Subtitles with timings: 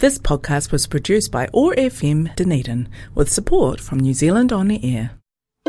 [0.00, 4.82] This podcast was produced by OAR FM Dunedin with support from New Zealand On the
[4.96, 5.10] Air.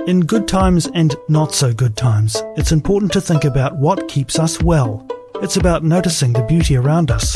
[0.08, 4.40] In good times and not so good times, it's important to think about what keeps
[4.40, 5.06] us well.
[5.42, 7.36] It's about noticing the beauty around us,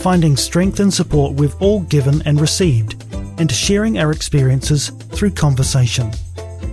[0.00, 3.04] finding strength and support we've all given and received,
[3.38, 6.10] and sharing our experiences through conversation.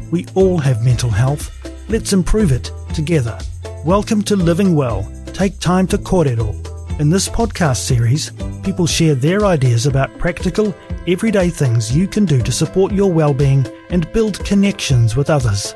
[0.09, 1.55] We all have mental health.
[1.87, 3.37] Let's improve it together.
[3.85, 5.07] Welcome to Living Well.
[5.33, 6.70] Take time to kōrero.
[7.01, 8.31] In this podcast series,
[8.61, 10.71] people share their ideas about practical,
[11.07, 15.73] everyday things you can do to support your well-being and build connections with others.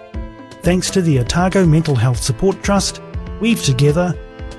[0.61, 3.01] Thanks to the Otago Mental Health Support Trust,
[3.41, 4.13] Weave Together,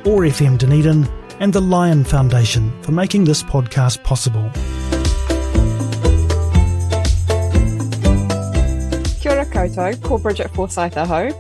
[0.05, 1.09] OAR FM Dunedin,
[1.39, 4.51] and the Lion Foundation for making this podcast possible.
[9.21, 11.31] Kia ora koutou, ko Bridget Forsyth ahau.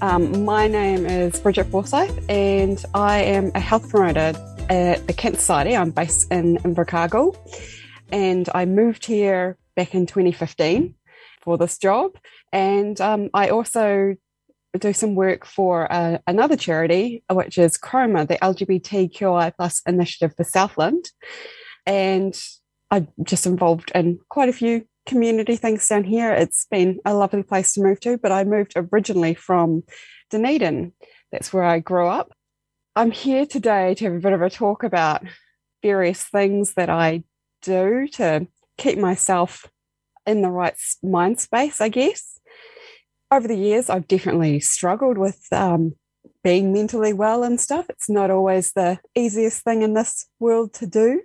[0.00, 4.32] Um, my name is Bridget Forsyth and I am a health promoter
[4.70, 5.76] at the Cancer Society.
[5.76, 7.36] I'm based in Invercargill
[8.12, 10.94] and I moved here back in 2015
[11.42, 12.12] for this job.
[12.52, 14.14] And um, I also
[14.78, 20.44] do some work for uh, another charity, which is Chroma, the LGBTQI plus initiative for
[20.44, 21.10] Southland.
[21.84, 22.40] And
[22.92, 26.32] I'm just involved in quite a few community things down here.
[26.32, 29.82] It's been a lovely place to move to, but I moved originally from
[30.30, 30.92] Dunedin.
[31.32, 32.32] That's where I grew up.
[32.96, 35.22] I'm here today to have a bit of a talk about
[35.80, 37.22] various things that I
[37.62, 39.66] do to keep myself
[40.26, 42.40] in the right mind space, I guess.
[43.30, 45.94] Over the years, I've definitely struggled with um,
[46.42, 47.86] being mentally well and stuff.
[47.88, 51.22] It's not always the easiest thing in this world to do.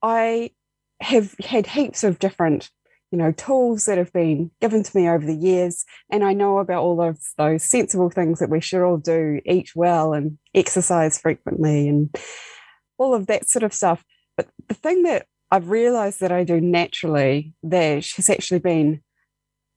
[0.00, 0.52] I
[1.00, 2.70] have had heaps of different
[3.10, 5.84] you know tools that have been given to me over the years.
[6.10, 9.72] And i know about all of those sensible things that we should all do eat
[9.74, 12.14] well and exercise frequently and
[12.98, 14.04] all of that sort of stuff.
[14.36, 19.02] But the thing that i've realized that i do naturally that has actually been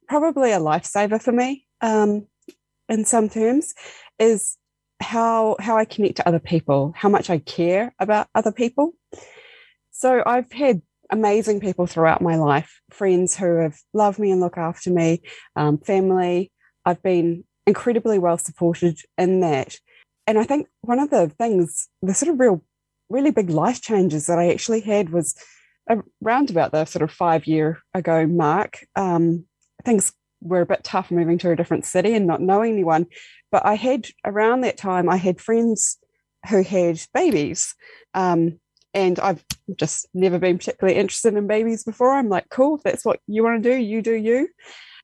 [0.08, 2.28] probably a lifesaver for me um,
[2.90, 3.74] in some terms
[4.20, 4.58] is
[5.02, 8.94] how how i connect to other people how much i care about other people.
[9.92, 10.82] So i've had
[11.14, 15.22] amazing people throughout my life friends who have loved me and look after me,
[15.56, 16.52] um, family.
[16.86, 19.76] I've been incredibly well supported in that.
[20.28, 22.64] And I think one of the things, the sort of real,
[23.10, 25.36] really big life changes that I actually had was
[26.22, 28.86] around about the sort of five year ago mark.
[28.96, 29.46] Um,
[29.86, 33.06] things were a bit tough moving to a different city and not knowing anyone.
[33.52, 35.98] But I had around that time, I had friends
[36.50, 37.76] who had babies.
[38.14, 38.60] Um,
[38.94, 39.44] and I've
[39.76, 42.14] just never been particularly interested in babies before.
[42.14, 44.50] I'm like, cool, that's what you want to do, you do you.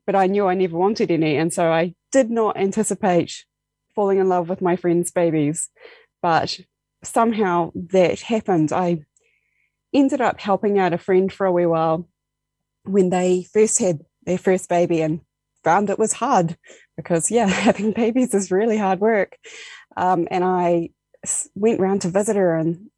[0.05, 1.35] But I knew I never wanted any.
[1.35, 3.45] And so I did not anticipate
[3.95, 5.69] falling in love with my friend's babies.
[6.21, 6.59] But
[7.03, 8.71] somehow that happened.
[8.71, 9.05] I
[9.93, 12.07] ended up helping out a friend for a wee while
[12.83, 15.21] when they first had their first baby and
[15.63, 16.57] found it was hard
[16.95, 19.37] because, yeah, having babies is really hard work.
[19.97, 20.89] Um, and I
[21.55, 22.89] went round to visit her and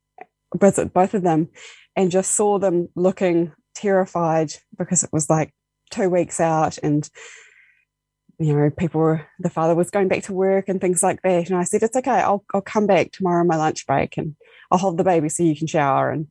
[0.56, 1.50] visit both of them
[1.96, 5.54] and just saw them looking terrified because it was like
[5.90, 7.10] two weeks out and
[8.40, 11.50] you know people were the father was going back to work and things like that.
[11.50, 12.12] And i said it's okay.
[12.12, 14.36] I'll, I'll come back tomorrow on my lunch break and
[14.72, 16.28] i'll hold the baby so you can shower and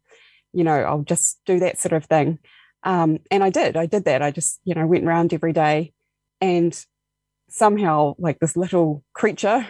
[0.52, 2.38] you know i'll just do that sort of thing.
[2.82, 3.76] Um, and i did.
[3.76, 4.22] I did that.
[4.22, 5.92] I just you know went around every day
[6.40, 6.78] and
[7.48, 9.66] somehow like this little creature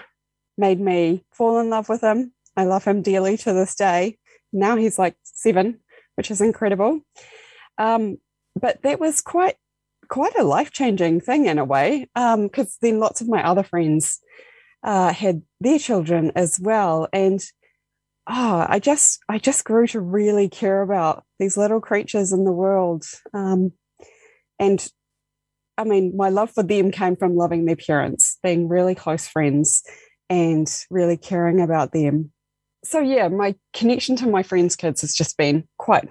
[0.57, 2.33] made me fall in love with him.
[2.57, 4.19] I love him dearly to this day
[4.53, 5.81] now he's like seven,
[6.17, 7.01] which is incredible.
[7.79, 8.19] Um,
[8.61, 9.57] but that was quite
[10.09, 13.63] quite a life changing thing in a way, because um, then lots of my other
[13.63, 14.19] friends
[14.83, 17.41] uh, had their children as well, and
[18.29, 22.53] oh, I just I just grew to really care about these little creatures in the
[22.53, 23.73] world, um,
[24.59, 24.87] and
[25.79, 29.83] I mean, my love for them came from loving their parents, being really close friends,
[30.29, 32.33] and really caring about them
[32.85, 36.09] so yeah, my connection to my friends' kids has just been quite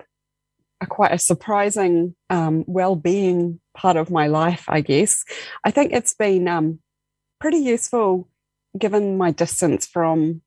[0.81, 5.23] a quite a surprising um, well-being part of my life, I guess.
[5.63, 6.79] I think it's been um,
[7.39, 8.29] pretty useful
[8.77, 10.41] given my distance from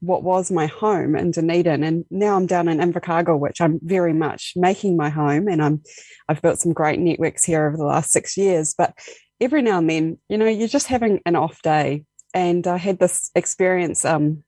[0.00, 4.12] what was my home in Dunedin, and now I'm down in Invercargill, which I'm very
[4.12, 5.82] much making my home, and I'm
[6.28, 8.74] I've built some great networks here over the last six years.
[8.76, 8.94] But
[9.40, 12.04] every now and then, you know, you're just having an off day,
[12.34, 14.44] and I had this experience um,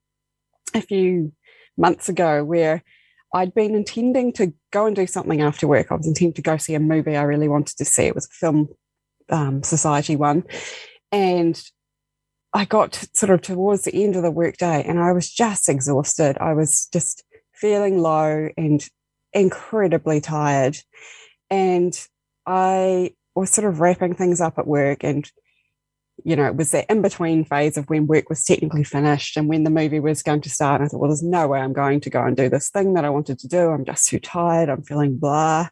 [0.75, 1.32] a few
[1.76, 2.82] months ago where
[3.35, 5.88] I'd been intending to go and do something after work.
[5.91, 8.05] I was intending to go see a movie I really wanted to see.
[8.05, 8.69] It was a film
[9.29, 10.44] um, society one.
[11.12, 11.61] And
[12.55, 16.38] I got sort of towards the end of the workday and I was just exhausted.
[16.38, 17.23] I was just
[17.55, 18.87] feeling low and
[19.32, 20.79] incredibly tired.
[21.50, 21.99] And
[22.47, 25.31] I was sort of wrapping things up at work and
[26.25, 29.49] you know, it was that in between phase of when work was technically finished and
[29.49, 30.81] when the movie was going to start.
[30.81, 32.94] And I thought, well, there's no way I'm going to go and do this thing
[32.94, 33.70] that I wanted to do.
[33.70, 34.69] I'm just too tired.
[34.69, 35.69] I'm feeling blah.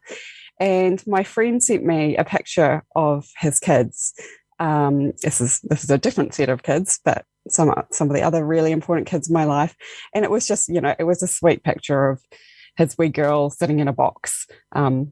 [0.59, 4.13] And my friend sent me a picture of his kids.
[4.59, 8.23] Um, this is this is a different set of kids, but some some of the
[8.23, 9.75] other really important kids in my life.
[10.15, 12.21] And it was just, you know, it was a sweet picture of
[12.75, 14.47] his wee girl sitting in a box.
[14.71, 15.11] Um,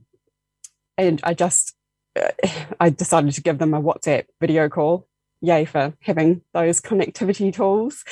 [0.97, 1.75] and I just
[2.79, 5.07] I decided to give them a WhatsApp video call.
[5.45, 8.03] Yay for having those connectivity tools.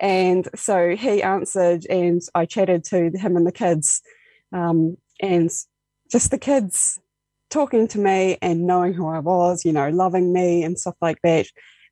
[0.00, 4.02] And so he answered, and I chatted to him and the kids.
[4.52, 5.50] Um, and
[6.10, 7.00] just the kids
[7.50, 11.20] talking to me and knowing who I was, you know, loving me and stuff like
[11.22, 11.46] that.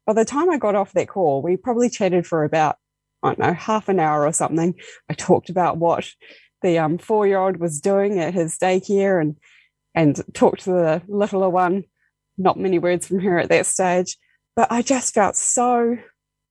[0.06, 2.76] By the time I got off that call, we probably chatted for about,
[3.22, 4.74] I don't know, half an hour or something.
[5.08, 6.10] I talked about what
[6.62, 9.36] the um, four year old was doing at his daycare and
[9.94, 11.84] and talked to the littler one.
[12.38, 14.16] Not many words from her at that stage,
[14.56, 15.98] but I just felt so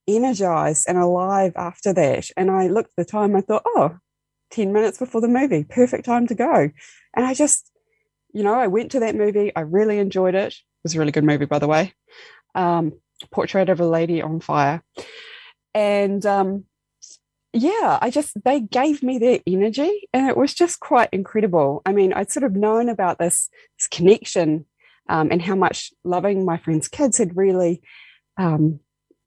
[0.07, 2.29] energized and alive after that.
[2.35, 3.97] And I looked at the time, I thought, oh,
[4.51, 6.69] 10 minutes before the movie, perfect time to go.
[7.15, 7.71] And I just,
[8.33, 9.55] you know, I went to that movie.
[9.55, 10.53] I really enjoyed it.
[10.53, 11.93] It was a really good movie, by the way.
[12.55, 12.93] Um,
[13.31, 14.83] Portrait of a Lady on Fire.
[15.73, 16.65] And um,
[17.53, 21.81] yeah, I just, they gave me their energy and it was just quite incredible.
[21.85, 24.65] I mean, I'd sort of known about this, this connection
[25.11, 27.81] um, and how much loving my friends' kids had really
[28.37, 28.79] um,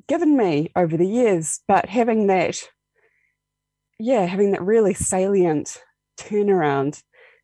[0.08, 2.58] given me over the years, but having that,
[3.98, 5.76] yeah, having that really salient
[6.18, 7.02] turnaround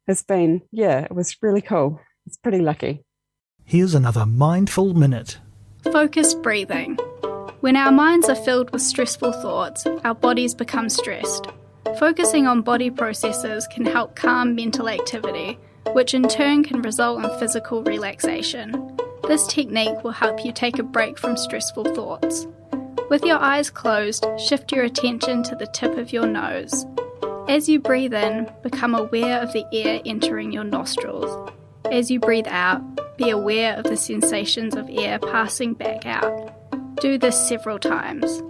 [0.09, 2.01] has been, yeah, it was really cool.
[2.27, 3.05] It's pretty lucky.
[3.65, 5.39] Here's another mindful minute.
[5.93, 6.97] Focused breathing.
[7.61, 11.47] When our minds are filled with stressful thoughts, our bodies become stressed.
[11.99, 15.59] Focusing on body processes can help calm mental activity,
[15.93, 18.97] which in turn can result in physical relaxation.
[19.25, 22.47] This technique will help you take a break from stressful thoughts.
[23.09, 26.87] With your eyes closed, shift your attention to the tip of your nose.
[27.49, 31.51] As you breathe in, become aware of the air entering your nostrils.
[31.91, 32.83] As you breathe out,
[33.17, 36.55] be aware of the sensations of air passing back out.
[37.01, 38.43] Do this several times.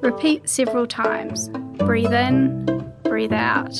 [0.00, 1.48] Repeat several times.
[1.76, 3.78] Breathe in, breathe out,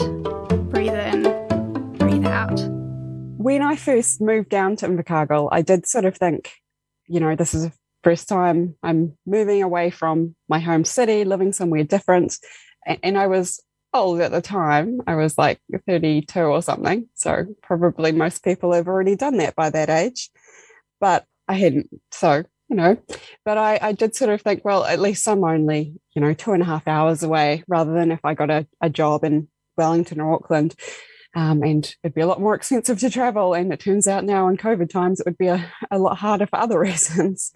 [3.43, 6.53] When I first moved down to Invercargill, I did sort of think,
[7.09, 7.73] you know, this is the
[8.05, 12.37] first time I'm moving away from my home city, living somewhere different.
[12.87, 13.61] And I was
[13.93, 15.01] old at the time.
[15.09, 15.59] I was like
[15.89, 17.09] 32 or something.
[17.15, 20.31] So probably most people have already done that by that age.
[21.01, 21.91] But I hadn't.
[22.13, 22.97] So you know,
[23.45, 26.53] but I, I did sort of think, well, at least I'm only, you know, two
[26.53, 30.21] and a half hours away rather than if I got a, a job in Wellington
[30.21, 30.75] or Auckland.
[31.35, 33.55] Um, and it'd be a lot more expensive to travel.
[33.55, 36.47] And it turns out now in COVID times, it would be a, a lot harder
[36.47, 37.53] for other reasons.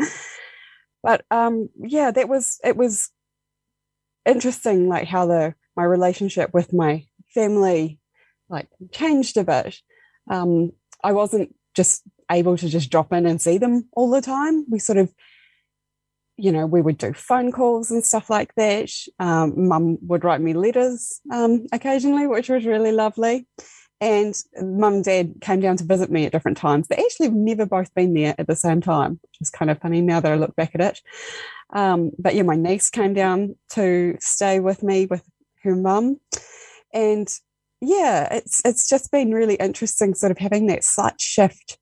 [1.02, 3.10] but um, yeah, that was, it was
[4.24, 8.00] interesting, like how the, my relationship with my family
[8.48, 9.76] like changed a bit.
[10.30, 10.72] Um,
[11.02, 14.64] I wasn't just able to just drop in and see them all the time.
[14.68, 15.12] We sort of,
[16.36, 18.90] you know, we would do phone calls and stuff like that.
[19.18, 23.46] Um, Mum would write me letters um, occasionally, which was really lovely.
[23.98, 26.86] And mum and dad came down to visit me at different times.
[26.86, 30.02] They actually never both been there at the same time, which is kind of funny
[30.02, 31.00] now that I look back at it.
[31.70, 35.22] Um, but yeah, my niece came down to stay with me with
[35.62, 36.20] her mum.
[36.92, 37.26] And
[37.80, 41.78] yeah, it's it's just been really interesting sort of having that slight shift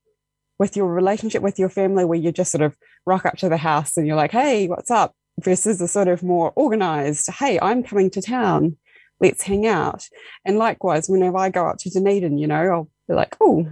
[0.57, 3.57] with your relationship with your family where you're just sort of rock up to the
[3.57, 5.13] house and you're like, hey, what's up?
[5.41, 8.77] Versus a sort of more organized, hey, I'm coming to town.
[9.19, 10.07] Let's hang out.
[10.45, 13.65] And likewise, whenever I go up to Dunedin, you know, I'll be like, oh,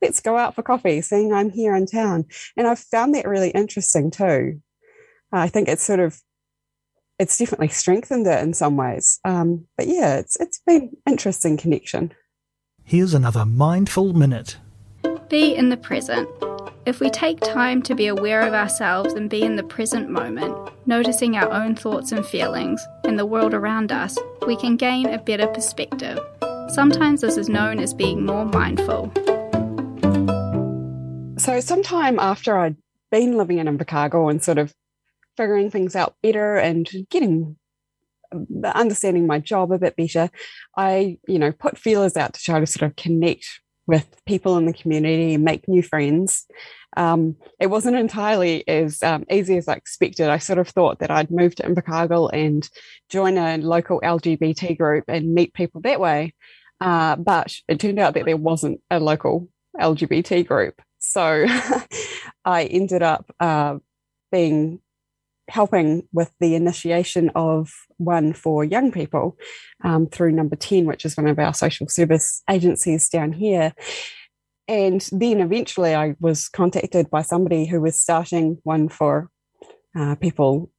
[0.00, 2.26] let's go out for coffee, seeing I'm here in town.
[2.56, 4.60] And I've found that really interesting too.
[5.32, 6.20] I think it's sort of
[7.18, 9.20] it's definitely strengthened it in some ways.
[9.24, 12.12] Um, but yeah, it's it's been interesting connection.
[12.84, 14.56] Here's another mindful minute.
[15.28, 16.28] Be in the present.
[16.84, 20.56] If we take time to be aware of ourselves and be in the present moment,
[20.84, 25.18] noticing our own thoughts and feelings and the world around us, we can gain a
[25.18, 26.18] better perspective.
[26.70, 29.12] Sometimes this is known as being more mindful.
[31.38, 32.76] So, sometime after I'd
[33.12, 34.74] been living in Invercargill and sort of
[35.36, 37.56] figuring things out better and getting
[38.34, 40.30] uh, understanding my job a bit better,
[40.76, 43.60] I, you know, put feelers out to try to sort of connect
[43.92, 46.46] with people in the community and make new friends.
[46.96, 50.28] Um, it wasn't entirely as um, easy as I expected.
[50.30, 52.66] I sort of thought that I'd move to Invercargill and
[53.10, 56.34] join a local LGBT group and meet people that way.
[56.80, 60.80] Uh, but it turned out that there wasn't a local LGBT group.
[60.98, 61.46] So
[62.46, 63.76] I ended up uh,
[64.30, 64.80] being
[65.52, 69.36] helping with the initiation of one for young people
[69.84, 73.74] um, through number 10 which is one of our social service agencies down here.
[74.66, 79.28] And then eventually i was contacted by somebody who was starting one for
[79.94, 80.70] uh, people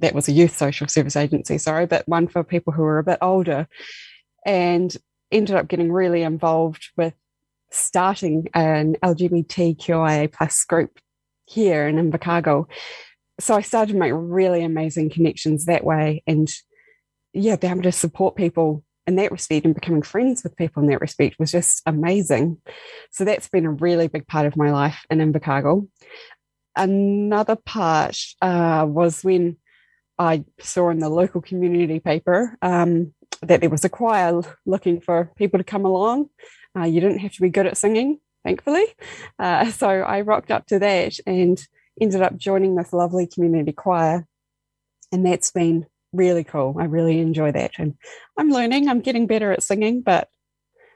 [0.00, 3.04] that was a youth social service agency sorry but one for people who were a
[3.04, 3.68] bit older
[4.44, 4.96] and
[5.30, 7.14] ended up getting really involved with
[7.70, 10.98] starting an lgbtqia plus group
[11.44, 12.66] here in invercargill
[13.40, 16.48] so I started to make really amazing connections that way and
[17.32, 20.88] yeah, being able to support people in that respect and becoming friends with people in
[20.88, 22.58] that respect was just amazing.
[23.10, 25.88] So that's been a really big part of my life in Invercargill.
[26.76, 29.56] Another part uh, was when
[30.18, 35.32] I saw in the local community paper um, that there was a choir looking for
[35.36, 36.28] people to come along.
[36.76, 38.84] Uh, you didn't have to be good at singing, thankfully.
[39.38, 41.66] Uh, so I rocked up to that and
[42.00, 44.26] ended up joining this lovely community choir.
[45.12, 46.76] And that's been really cool.
[46.78, 47.72] I really enjoy that.
[47.78, 47.94] And
[48.36, 50.28] I'm learning, I'm getting better at singing, but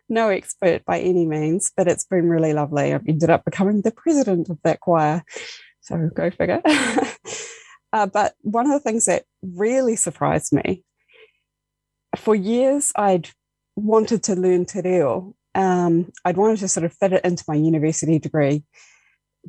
[0.09, 1.73] no expert by any means.
[1.77, 2.93] But it's been really lovely.
[2.93, 5.25] I've ended up becoming the president of that choir.
[5.81, 6.63] So go figure.
[7.93, 10.85] uh, but one of the things that really surprised me
[12.17, 13.31] for years, I'd
[13.77, 15.35] wanted to learn te reo.
[15.55, 18.65] Um, I'd wanted to sort of fit it into my university degree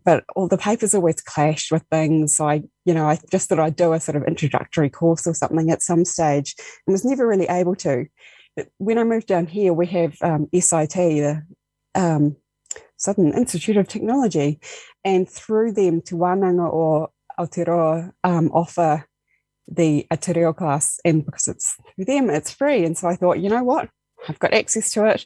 [0.04, 2.36] but all the papers always clashed with things.
[2.36, 5.34] So I, you know, I just thought I'd do a sort of introductory course or
[5.34, 8.06] something at some stage and was never really able to.
[8.56, 11.44] But when I moved down here, we have um, SIT, the
[11.96, 12.36] um,
[12.98, 14.60] Southern Institute of Technology,
[15.04, 19.06] and through them, Te Wānanga o Aotearoa um, offer
[19.68, 22.84] the a te reo class, and because it's through them, it's free.
[22.86, 23.90] And so I thought, you know what,
[24.28, 25.26] I've got access to it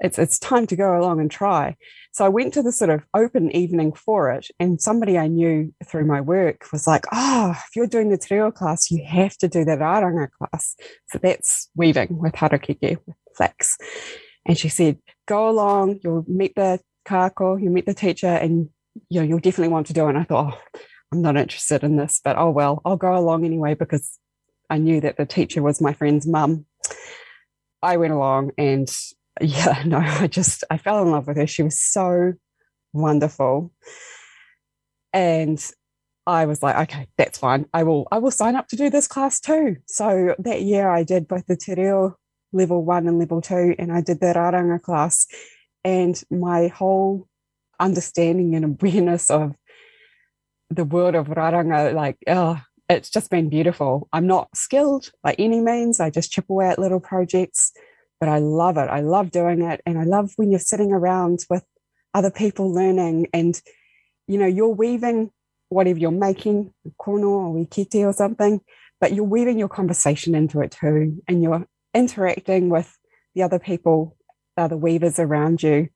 [0.00, 1.76] it's it's time to go along and try.
[2.12, 5.72] So I went to the sort of open evening for it, and somebody I knew
[5.86, 9.36] through my work was like, "Oh, if you're doing the te reo class, you have
[9.38, 10.74] to do the raranga class."
[11.08, 13.78] So that's weaving with harakeke with flax.
[14.46, 16.00] And she said, "Go along.
[16.02, 18.68] You'll meet the kaiako, you'll meet the teacher, and
[19.08, 20.80] you know you'll definitely want to do it." And I thought, oh,
[21.12, 24.18] I'm not interested in this, but oh well, I'll go along anyway because
[24.68, 26.66] I knew that the teacher was my friend's mum.
[27.82, 28.88] I went along and
[29.40, 31.46] yeah, no, I just I fell in love with her.
[31.46, 32.34] She was so
[32.92, 33.72] wonderful.
[35.12, 35.64] And
[36.26, 37.66] I was like, okay, that's fine.
[37.74, 39.76] I will I will sign up to do this class too.
[39.86, 42.16] So that year I did both the te reo
[42.52, 45.26] level one and level two, and I did the raranga class.
[45.84, 47.26] And my whole
[47.78, 49.54] understanding and awareness of
[50.68, 54.08] the world of raranga, like, oh, it's just been beautiful.
[54.12, 56.00] I'm not skilled by any means.
[56.00, 57.72] I just chip away at little projects
[58.20, 58.88] but I love it.
[58.90, 59.80] I love doing it.
[59.86, 61.64] And I love when you're sitting around with
[62.12, 63.60] other people learning and,
[64.26, 65.30] you know, you're weaving
[65.70, 68.60] whatever you're making, kono or wikiti or something,
[69.00, 71.22] but you're weaving your conversation into it too.
[71.26, 72.94] And you're interacting with
[73.34, 74.16] the other people,
[74.56, 75.88] the other weavers around you.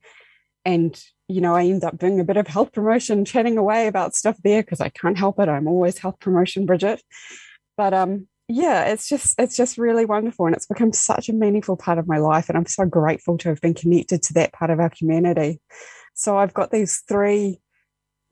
[0.63, 4.15] And, you know, I end up doing a bit of health promotion, chatting away about
[4.15, 5.47] stuff there because I can't help it.
[5.49, 7.03] I'm always health promotion, Bridget.
[7.77, 11.77] But um, yeah, it's just it's just really wonderful, and it's become such a meaningful
[11.77, 14.71] part of my life, and I'm so grateful to have been connected to that part
[14.71, 15.61] of our community.
[16.13, 17.59] So I've got these three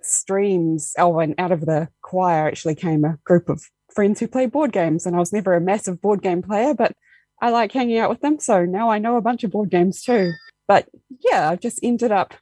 [0.01, 0.93] streams.
[0.97, 4.71] Oh, and out of the choir actually came a group of friends who play board
[4.71, 6.93] games, and I was never a massive board game player, but
[7.41, 8.39] I like hanging out with them.
[8.39, 10.31] So now I know a bunch of board games too.
[10.67, 10.87] But
[11.25, 12.33] yeah, I've just ended up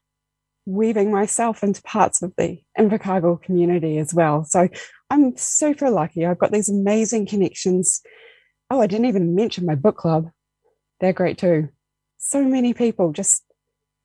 [0.65, 4.43] weaving myself into parts of the Invercargill community as well.
[4.43, 4.69] So
[5.11, 6.25] I'm super lucky.
[6.25, 8.01] I've got these amazing connections.
[8.69, 10.31] Oh, I didn't even mention my book club.
[11.01, 11.67] They're great too.
[12.17, 13.43] So many people, just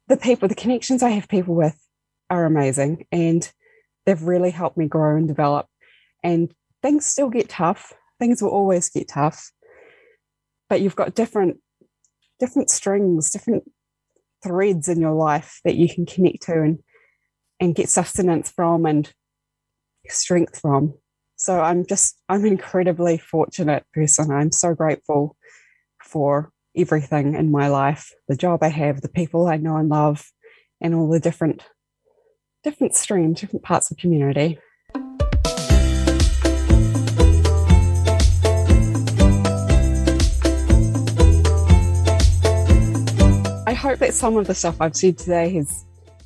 [0.08, 1.78] the people, the connections I have people with
[2.28, 3.06] are amazing.
[3.12, 3.48] And
[4.04, 5.66] they've really helped me grow and develop.
[6.24, 7.92] And things still get tough.
[8.18, 9.52] Things will always get tough.
[10.68, 11.58] But you've got different
[12.40, 13.62] different strings, different
[14.42, 16.80] threads in your life that you can connect to and
[17.60, 19.12] and get sustenance from and
[20.10, 20.94] strength from.
[21.36, 24.30] So I'm just I'm an incredibly fortunate person.
[24.30, 25.36] I'm so grateful
[26.02, 30.30] for everything in my life, the job I have, the people I know and love,
[30.80, 31.62] and all the different
[32.64, 34.58] different streams, different parts of community.
[43.68, 45.84] I hope that some of the stuff I've said today has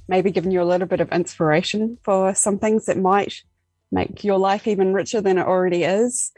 [0.08, 3.42] maybe given you a little bit of inspiration for some things that might
[3.92, 6.32] make your life even richer than it already is.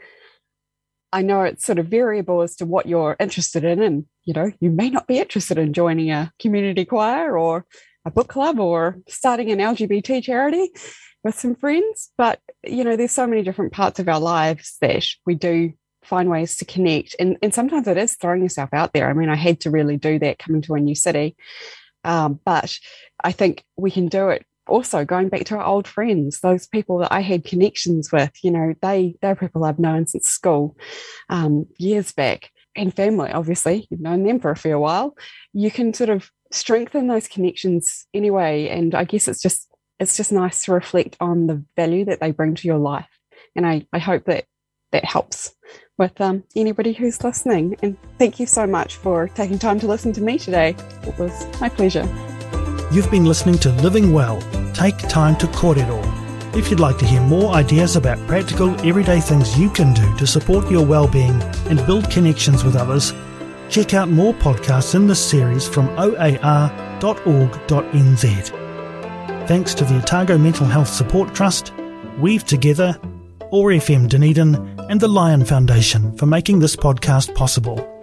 [1.11, 3.81] I know it's sort of variable as to what you're interested in.
[3.81, 7.65] And, you know, you may not be interested in joining a community choir or
[8.03, 10.71] a book club or starting an LGBT charity
[11.23, 12.09] with some friends.
[12.17, 16.29] But, you know, there's so many different parts of our lives that we do find
[16.29, 17.15] ways to connect.
[17.19, 19.07] And, and sometimes it is throwing yourself out there.
[19.07, 21.35] I mean, I had to really do that coming to a new city.
[22.03, 22.75] Um, but
[23.23, 26.99] I think we can do it also going back to our old friends, those people
[26.99, 30.77] that I had connections with, you know, they they're people I've known since school,
[31.29, 33.31] um, years back, and family.
[33.31, 35.15] Obviously, you've known them for a fair while.
[35.53, 39.67] You can sort of strengthen those connections anyway, and I guess it's just
[39.99, 43.19] it's just nice to reflect on the value that they bring to your life,
[43.55, 44.45] and I I hope that
[44.91, 45.55] that helps
[45.97, 47.75] with um, anybody who's listening.
[47.81, 50.75] And thank you so much for taking time to listen to me today.
[51.03, 52.07] It was my pleasure.
[52.93, 54.39] You've been listening to Living Well.
[54.73, 55.99] Take time to kōrero.
[56.55, 60.27] If you'd like to hear more ideas about practical, everyday things you can do to
[60.27, 63.11] support your well-being and build connections with others,
[63.67, 66.67] check out more podcasts in this series from oar.org.nz.
[69.47, 71.73] Thanks to the Otago Mental Health Support Trust,
[72.19, 72.95] Weave Together,
[73.51, 74.53] OAR FM Dunedin,
[74.91, 78.02] and the Lion Foundation for making this podcast possible.